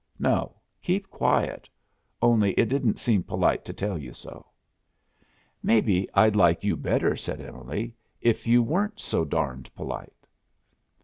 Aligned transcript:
"No, 0.17 0.55
keep 0.81 1.11
quiet. 1.11 1.69
Only 2.23 2.53
it 2.53 2.69
didn't 2.69 2.97
seem 2.97 3.21
polite 3.21 3.63
to 3.65 3.71
tell 3.71 3.99
you 3.99 4.13
so." 4.15 4.47
"Maybe 5.61 6.09
I'd 6.15 6.35
like 6.35 6.63
you 6.63 6.75
better," 6.75 7.15
said 7.15 7.39
Emily, 7.39 7.93
"if 8.19 8.47
you 8.47 8.63
weren't 8.63 8.99
so 8.99 9.23
darned 9.23 9.71
polite." 9.75 10.25